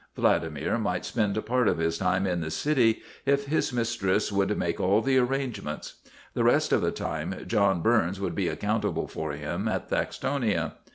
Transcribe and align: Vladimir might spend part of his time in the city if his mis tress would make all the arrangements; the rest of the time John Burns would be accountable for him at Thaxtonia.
Vladimir 0.15 0.79
might 0.79 1.05
spend 1.05 1.45
part 1.45 1.67
of 1.67 1.77
his 1.77 1.99
time 1.99 2.25
in 2.25 2.41
the 2.41 2.49
city 2.49 3.03
if 3.23 3.45
his 3.45 3.71
mis 3.71 3.95
tress 3.95 4.31
would 4.31 4.57
make 4.57 4.79
all 4.79 4.99
the 4.99 5.19
arrangements; 5.19 5.97
the 6.33 6.43
rest 6.43 6.71
of 6.73 6.81
the 6.81 6.89
time 6.89 7.43
John 7.45 7.81
Burns 7.83 8.19
would 8.19 8.33
be 8.33 8.47
accountable 8.47 9.07
for 9.07 9.33
him 9.33 9.67
at 9.67 9.91
Thaxtonia. 9.91 10.73